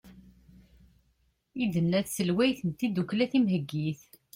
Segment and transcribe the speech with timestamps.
[1.61, 4.01] i d-tenna tselwayt n tddukkla timheggit